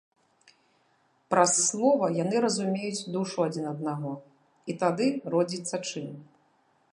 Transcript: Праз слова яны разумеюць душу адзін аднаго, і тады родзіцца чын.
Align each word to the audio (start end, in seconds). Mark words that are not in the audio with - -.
Праз 1.33 1.51
слова 1.69 2.05
яны 2.23 2.37
разумеюць 2.45 3.07
душу 3.17 3.37
адзін 3.47 3.65
аднаго, 3.73 4.11
і 4.73 4.79
тады 4.85 5.07
родзіцца 5.35 5.83
чын. 5.91 6.09